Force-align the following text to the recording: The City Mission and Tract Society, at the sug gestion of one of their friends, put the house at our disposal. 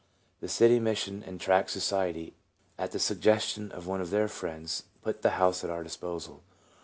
The 0.39 0.47
City 0.47 0.79
Mission 0.79 1.21
and 1.21 1.39
Tract 1.39 1.69
Society, 1.69 2.33
at 2.75 2.89
the 2.91 2.97
sug 2.97 3.19
gestion 3.19 3.69
of 3.69 3.85
one 3.85 4.01
of 4.01 4.09
their 4.09 4.27
friends, 4.27 4.85
put 5.03 5.21
the 5.21 5.37
house 5.37 5.63
at 5.63 5.69
our 5.69 5.83
disposal. 5.83 6.41